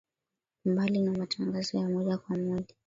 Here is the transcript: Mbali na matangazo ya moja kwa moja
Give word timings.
Mbali 0.65 0.99
na 1.01 1.11
matangazo 1.11 1.77
ya 1.77 1.89
moja 1.89 2.17
kwa 2.17 2.37
moja 2.37 2.75